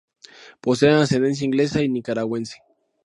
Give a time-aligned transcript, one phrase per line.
[0.61, 2.57] Posee ascendencia inglesa y nicaragüense.